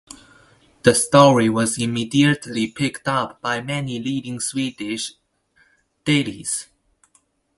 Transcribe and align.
The 0.81 0.95
story 0.95 1.47
was 1.47 1.77
immediately 1.79 2.65
picked 2.71 3.07
up 3.07 3.39
by 3.39 3.61
many 3.61 3.99
leading 3.99 4.39
Swedish 4.39 5.13
dailies. 6.05 6.65